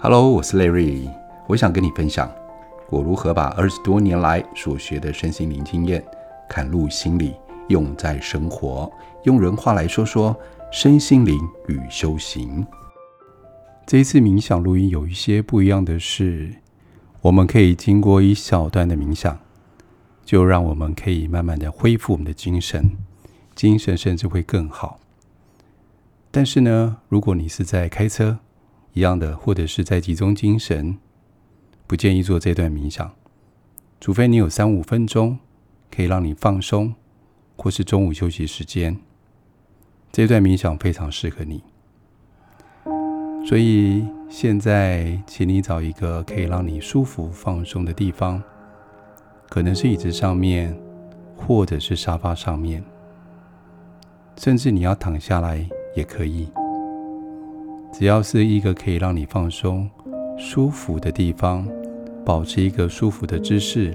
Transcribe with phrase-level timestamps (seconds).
[0.00, 1.10] Hello，我是 Larry，
[1.48, 2.32] 我想跟你分享
[2.88, 6.04] 我如何把二十多年来所学的身心灵经验，
[6.48, 7.34] 嵌入心里，
[7.66, 8.88] 用在生活。
[9.24, 10.36] 用人话来说说
[10.70, 12.64] 身心灵与修行。
[13.86, 16.54] 这一次冥想录音有一些不一样的是，
[17.20, 19.36] 我们可以经过一小段的冥想，
[20.24, 22.92] 就让我们可以慢慢的恢复我们的精神，
[23.56, 25.00] 精神甚至会更好。
[26.30, 28.38] 但是呢，如果你是在开车，
[28.92, 30.98] 一样的，或者是在集中精神，
[31.86, 33.14] 不建议做这段冥想，
[34.00, 35.38] 除非你有三五分钟
[35.90, 36.94] 可以让你放松，
[37.56, 38.98] 或是中午休息时间，
[40.10, 41.62] 这段冥想非常适合你。
[43.46, 48.42] 所以现在，请你找一个可以让你舒服放松的地方，
[49.48, 50.76] 可能是椅子上面，
[51.36, 52.84] 或者是沙发上面，
[54.36, 56.48] 甚至你要躺下来也可以。
[57.98, 59.90] 只要是一个可以让你放松、
[60.38, 61.66] 舒服的地方，
[62.24, 63.92] 保持一个舒服的姿势，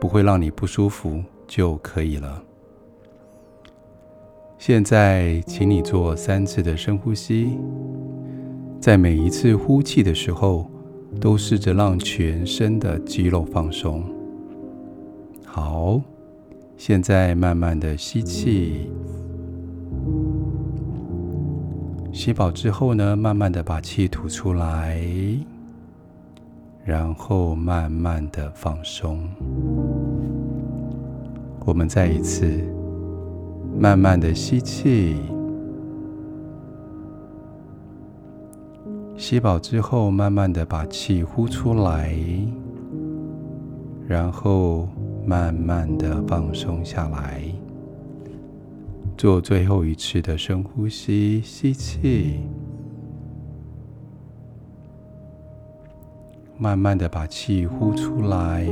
[0.00, 2.40] 不会让你不舒服就可以了。
[4.56, 7.58] 现在，请你做三次的深呼吸，
[8.80, 10.70] 在每一次呼气的时候，
[11.20, 14.00] 都试着让全身的肌肉放松。
[15.44, 16.00] 好，
[16.76, 18.88] 现在慢慢的吸气。
[22.18, 25.00] 吸饱之后呢，慢慢的把气吐出来，
[26.84, 29.20] 然后慢慢的放松。
[31.64, 32.60] 我们再一次，
[33.78, 35.16] 慢慢的吸气，
[39.16, 42.12] 吸饱之后，慢慢的把气呼出来，
[44.08, 44.88] 然后
[45.24, 47.44] 慢慢的放松下来。
[49.18, 52.38] 做最后一次的深呼吸，吸气，
[56.56, 58.64] 慢慢的把气呼出来，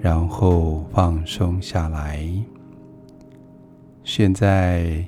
[0.00, 2.24] 然后放松下来。
[4.04, 5.04] 现在，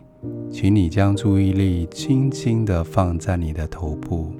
[0.51, 4.33] 请你将注意力轻轻的放在你的头部。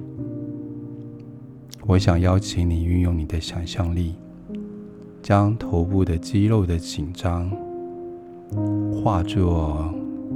[1.87, 4.15] 我想邀请你运用你的想象力。
[5.21, 7.51] 将头部的肌肉的紧张
[8.91, 9.93] 化作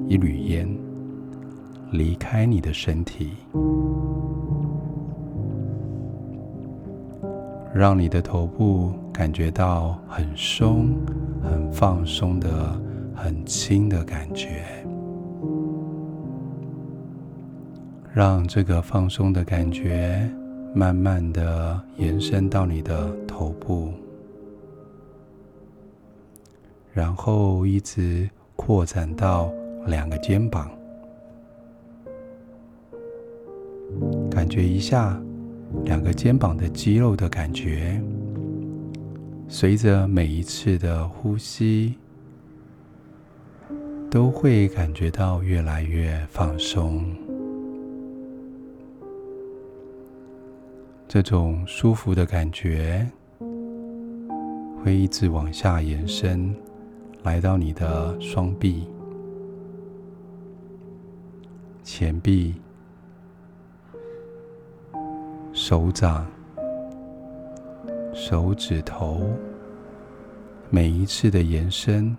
[0.08, 0.68] 一缕烟，
[1.92, 3.32] 离开你的身体，
[7.74, 10.90] 让你的头部感觉到很松、
[11.42, 12.80] 很放松的、
[13.16, 14.64] 很轻的感觉，
[18.14, 20.30] 让这个放松的感觉
[20.76, 23.90] 慢慢的延伸到你的头部。
[26.94, 29.52] 然后一直扩展到
[29.88, 30.70] 两个肩膀，
[34.30, 35.20] 感觉一下
[35.84, 38.00] 两个肩膀的肌肉的感觉。
[39.48, 41.96] 随着每一次的呼吸，
[44.10, 47.04] 都会感觉到越来越放松。
[51.08, 53.08] 这种舒服的感觉
[54.84, 56.56] 会一直往下延伸。
[57.24, 58.86] 来到你的双臂、
[61.82, 62.54] 前臂、
[65.54, 66.28] 手掌、
[68.14, 69.30] 手指头，
[70.70, 72.16] 每一次的延伸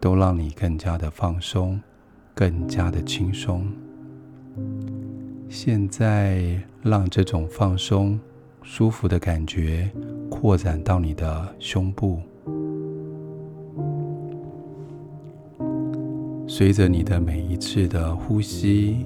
[0.00, 1.78] 都让你更加的放松，
[2.34, 3.70] 更加的轻松。
[5.50, 8.18] 现在，让这种放松、
[8.62, 9.90] 舒服的感觉
[10.30, 12.22] 扩展到你的胸部。
[16.58, 19.04] 随着你的每一次的呼吸，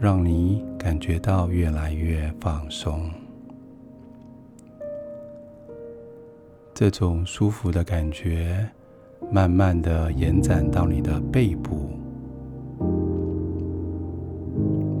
[0.00, 3.02] 让你感觉到越来越放松。
[6.72, 8.66] 这种舒服的感觉，
[9.30, 11.90] 慢慢的延展到你的背部。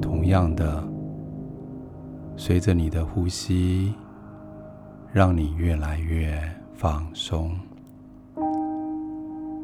[0.02, 0.86] 同样的，
[2.36, 3.94] 随着你的呼吸，
[5.14, 6.38] 让你越来越
[6.74, 7.58] 放松。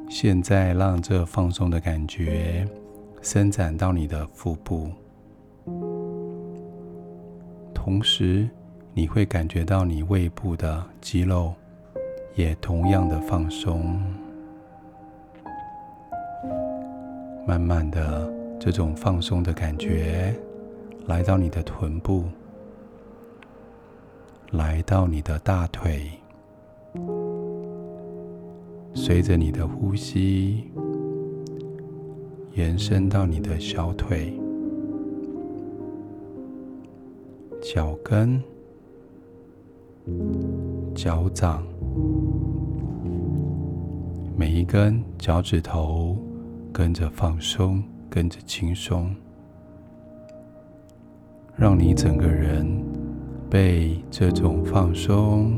[0.09, 2.67] 现在，让这放松的感觉
[3.21, 4.91] 伸展到你的腹部，
[7.75, 8.49] 同时
[8.93, 11.53] 你会感觉到你胃部的肌肉
[12.35, 14.01] 也同样的放松。
[17.47, 20.35] 慢慢的，这种放松的感觉
[21.07, 22.25] 来到你的臀部，
[24.53, 26.11] 来到你的大腿。
[28.97, 30.65] 随着你的呼吸，
[32.53, 34.33] 延伸到你的小腿、
[37.61, 38.41] 脚跟、
[40.95, 41.67] 脚掌，
[44.37, 46.17] 每一根脚趾头
[46.73, 49.15] 跟着放松，跟着轻松，
[51.57, 52.65] 让你整个人
[53.51, 55.53] 被这种放松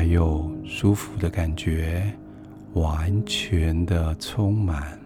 [0.00, 2.10] 还有舒服的感觉。
[2.72, 4.98] 完全的充满。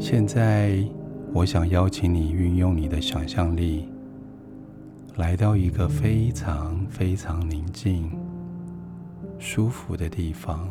[0.00, 0.84] 现在，
[1.32, 3.88] 我想邀请你运用你的想象力，
[5.14, 8.10] 来到一个非常非常宁静、
[9.38, 10.68] 舒服的地方，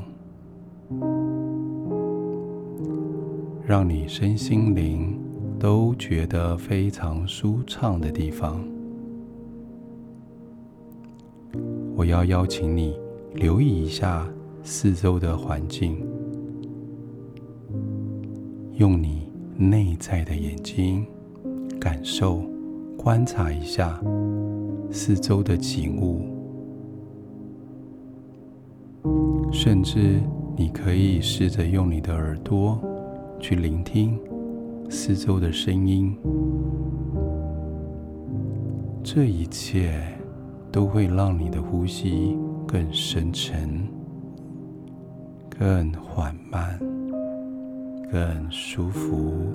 [3.65, 5.17] 让你身心灵
[5.63, 8.61] 都觉得非常舒畅的地方。
[11.95, 12.99] 我要邀请你
[13.33, 14.27] 留意一下
[14.61, 16.05] 四周的环境，
[18.73, 21.05] 用你内在的眼睛
[21.79, 22.41] 感受、
[22.97, 23.97] 观察一下
[24.91, 26.25] 四周的景物，
[29.49, 30.19] 甚至
[30.57, 32.77] 你可以试着用你的耳朵
[33.39, 34.19] 去聆听
[34.89, 36.17] 四周的声音，
[39.03, 39.93] 这一切。
[40.73, 42.35] 都会让你的呼吸
[42.67, 43.87] 更深沉、
[45.47, 46.79] 更缓慢、
[48.11, 49.53] 更舒服，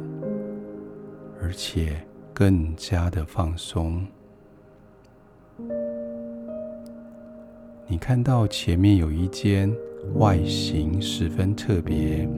[1.43, 2.01] 而且
[2.33, 4.07] 更加的放松。
[7.89, 9.69] 你看到前面有一间
[10.15, 12.29] 外形十分特别，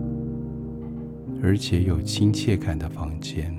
[1.43, 3.55] 而且有亲切感的房间。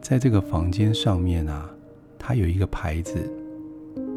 [0.00, 1.68] 在这个房间上面啊，
[2.18, 3.18] 它有一个牌子，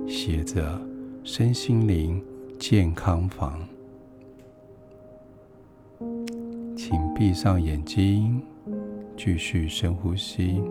[0.07, 0.79] 写着
[1.23, 2.23] “身心灵
[2.59, 3.59] 健康房”。
[6.75, 8.41] 请闭上眼睛，
[9.15, 10.61] 继续深呼吸。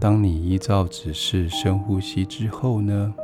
[0.00, 3.14] 当你依照指示深呼吸之后呢，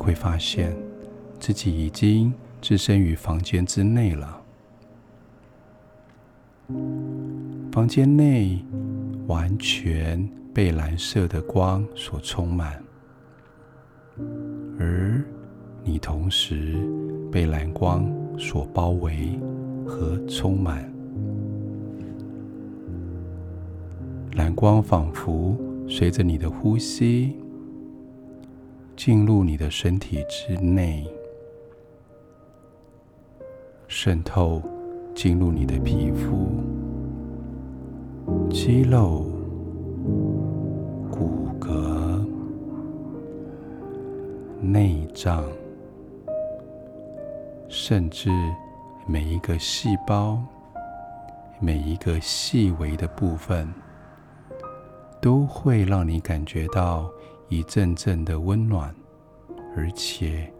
[0.00, 0.74] 会发现
[1.38, 4.42] 自己已经置身于房间之内了。
[7.70, 8.64] 房间内
[9.26, 12.82] 完全被蓝色的光所充满，
[14.78, 15.24] 而
[15.84, 16.76] 你同时
[17.30, 19.38] 被蓝光所包围
[19.86, 20.92] 和充满。
[24.34, 25.56] 蓝光仿佛
[25.88, 27.36] 随着你的呼吸
[29.02, 31.10] 进入你的身体之内。
[33.88, 34.60] 渗透
[35.14, 36.50] 进入你的皮肤、
[38.50, 39.24] 肌肉、
[41.10, 42.22] 骨骼、
[44.60, 45.44] 内脏，
[47.70, 48.28] 甚至
[49.06, 50.38] 每一个细胞、
[51.58, 53.66] 每一个细微的部分，
[55.22, 57.10] 都会让你感觉到
[57.50, 58.94] 一阵阵的温暖，
[59.76, 60.50] 而且。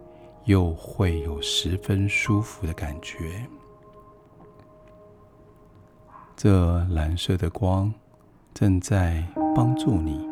[0.45, 3.45] 又会有十分舒服的感觉。
[6.35, 7.93] 这蓝色的光
[8.51, 9.23] 正在
[9.55, 10.27] 帮助你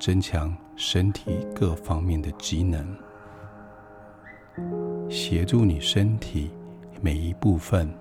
[0.00, 2.96] 增强身体各方面的机能，
[5.10, 6.50] 协助你身体
[7.02, 7.94] 每一部分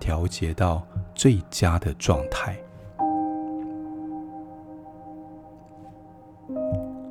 [0.00, 2.58] 调节到最佳的状态。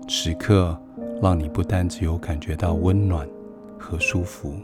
[0.07, 0.77] 此刻。
[1.21, 3.25] 让你不但只有感觉到温暖
[3.79, 4.55] 和舒服，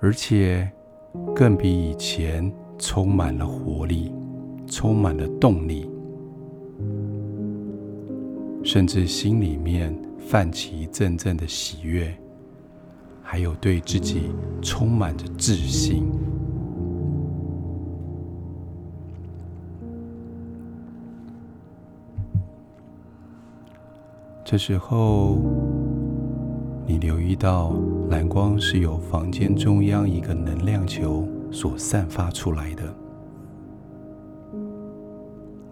[0.00, 0.70] 而且
[1.34, 4.14] 更比以前充满了活力，
[4.68, 5.90] 充满了动力，
[8.62, 12.16] 甚至心里面泛起一阵阵的喜悦，
[13.24, 14.30] 还有对自己
[14.62, 16.04] 充满着自信。
[24.50, 25.36] 这时候，
[26.86, 27.74] 你留意到
[28.08, 32.82] 蓝光是由房间中央一个能量球所散发出来的。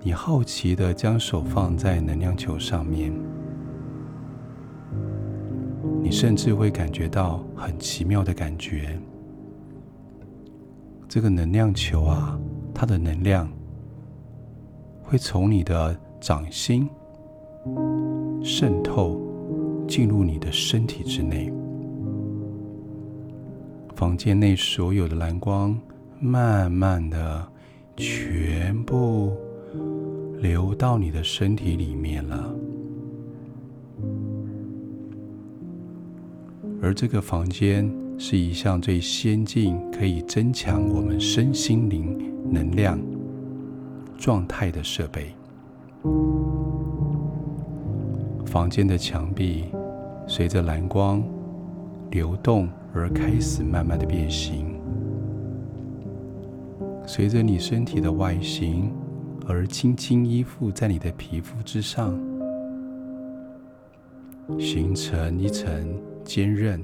[0.02, 3.10] 你好奇地将手放在能量球上面，
[6.02, 9.00] 你甚至会感觉到很奇妙的感觉。
[11.08, 12.38] 这个能量球啊，
[12.74, 13.50] 它的能量
[15.02, 16.86] 会从你的掌心。
[18.42, 19.20] 渗透
[19.88, 21.52] 进入你的身体之内，
[23.94, 25.78] 房间内所有的蓝光，
[26.20, 27.46] 慢慢的
[27.96, 29.36] 全部
[30.38, 32.54] 流到你的身体里面了。
[36.82, 42.16] 而这个房间是一项最先进，可以增强我们身心灵
[42.50, 42.98] 能量
[44.16, 45.34] 状态的设备。
[48.56, 49.66] 房间的墙壁
[50.26, 51.22] 随着蓝光
[52.10, 54.80] 流动而开始慢慢的变形，
[57.06, 58.90] 随着你身体的外形
[59.46, 62.18] 而轻轻依附在你的皮肤之上，
[64.58, 65.94] 形成一层
[66.24, 66.82] 坚韧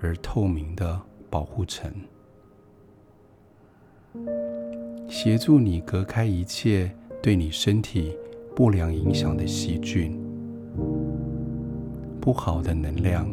[0.00, 1.92] 而透明的保护层，
[5.08, 6.88] 协助你隔开一切
[7.20, 8.16] 对你身体
[8.54, 10.19] 不良影响的细菌。
[12.20, 13.26] 不好的能量、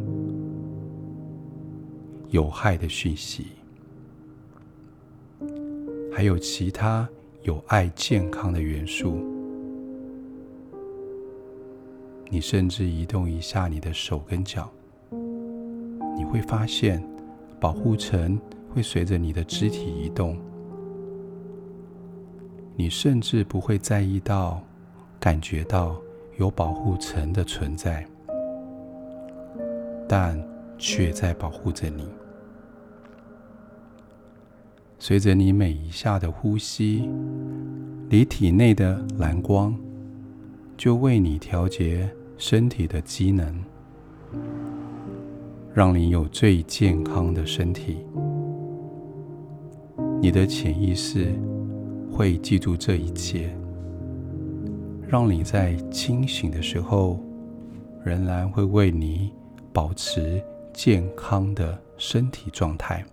[2.29, 3.47] 有害的讯息，
[6.09, 7.07] 还有其他
[7.43, 9.19] 有爱、健康的元素。
[12.29, 14.69] 你甚至移动一下你的手跟脚，
[15.11, 17.03] 你会发现
[17.59, 18.39] 保护层
[18.73, 20.37] 会随着你的肢体移动。
[22.77, 24.61] 你甚至不会在意到、
[25.19, 25.97] 感觉到
[26.37, 28.07] 有保护层的存在。
[30.07, 30.41] 但
[30.77, 32.07] 却在保护着你。
[34.99, 37.07] 随着你每一下的呼吸，
[38.09, 39.77] 你体内的蓝光
[40.75, 43.63] 就为你调节身体的机能，
[45.73, 47.97] 让你有最健康的身体。
[50.19, 51.31] 你的潜意识
[52.11, 53.55] 会记住这一切，
[55.07, 57.19] 让你在清醒的时候
[58.03, 59.31] 仍然会为你。
[59.77, 60.43] 保持
[60.73, 63.05] 健康的身体状态，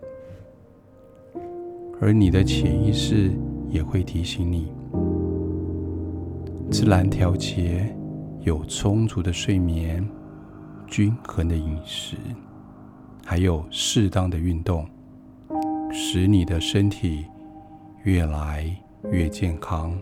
[2.00, 3.30] 而你的潜意识
[3.68, 4.72] 也会提醒你，
[6.70, 7.94] 自然调节，
[8.44, 10.02] 有充足的睡眠、
[10.86, 12.16] 均衡的饮食，
[13.26, 14.88] 还有适当的运动，
[15.92, 17.26] 使你的身体
[18.04, 18.74] 越来
[19.12, 19.94] 越健康，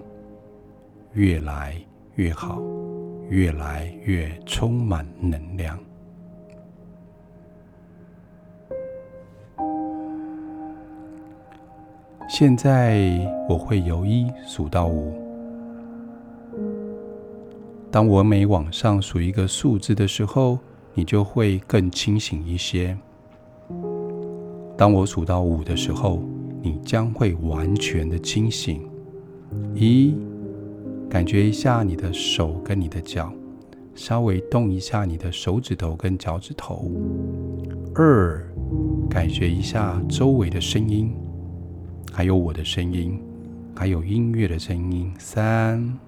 [1.15, 1.75] 越来
[2.15, 2.63] 越好，
[3.29, 5.77] 越来越充满能量。
[12.35, 15.13] 现在我会由一数到五。
[17.91, 20.59] 当我每往上数一个数字的时候，
[20.95, 22.97] 你就会更清醒一些。
[24.79, 26.23] 当我数到五的时候，
[26.63, 28.81] 你将会完全的清醒。
[29.75, 30.15] 一，
[31.11, 33.31] 感觉一下你的手跟你的脚，
[33.95, 36.91] 稍微动一下你的手指头跟脚趾头。
[37.95, 38.43] 二，
[39.11, 41.15] 感觉一下周围的声音。
[42.15, 43.19] 还有我的声音，
[43.75, 45.11] 还有音乐的声音。
[45.19, 45.99] 三，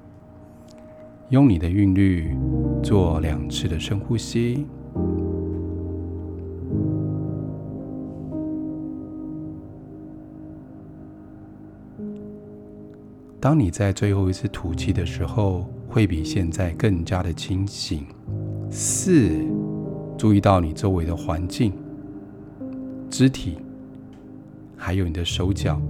[1.30, 2.36] 用你的韵律
[2.82, 4.66] 做两次的深呼吸。
[13.40, 18.06] 当你在最后一次吐气的时候，会比现在更加的清醒。
[18.70, 19.30] 四，
[20.18, 21.72] 注意到你周围的环境、
[23.08, 23.56] 肢体。
[24.76, 25.80] 还有你的手脚，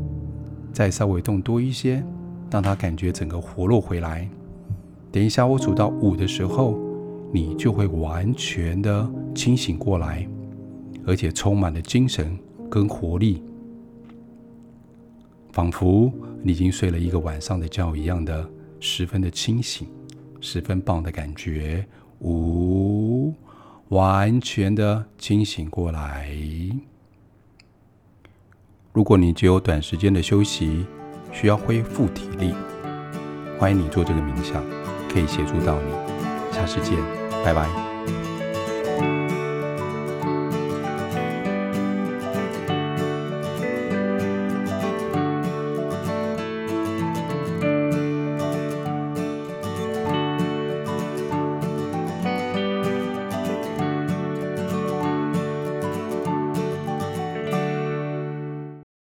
[0.74, 2.04] 再稍微动多一些，
[2.50, 4.28] 让它感觉整个活络回来。
[5.12, 6.76] 等一下我数到五的时候，
[7.32, 10.28] 你就会完全的清醒过来，
[11.06, 12.36] 而且充满了精神
[12.68, 13.40] 跟活力，
[15.52, 16.12] 仿佛
[16.42, 18.44] 你已经睡了一个晚上的觉一样的，
[18.80, 19.86] 十分的清醒，
[20.40, 21.86] 十分棒的感觉。
[22.20, 23.32] 五，
[23.90, 26.28] 完全的清醒过来。
[28.94, 30.86] 如果你只有短时间的休息，
[31.32, 32.54] 需要恢复体力，
[33.58, 34.62] 欢迎你做这个冥想，
[35.12, 36.54] 可以协助到你。
[36.54, 36.96] 下次见，
[37.44, 37.68] 拜拜。